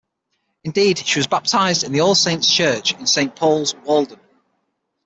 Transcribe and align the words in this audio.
Indeed, 0.63 0.97
she 0.97 1.19
was 1.19 1.27
baptised 1.27 1.83
in 1.83 1.91
the 1.91 1.99
All 2.01 2.15
Saints 2.15 2.51
church 2.51 2.93
in 2.95 3.05
Saint 3.05 3.35
Paul's 3.35 3.75
Walden. 3.85 4.19